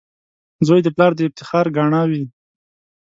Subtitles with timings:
[0.67, 2.23] •زوی د پلار د افتخار ګاڼه وي.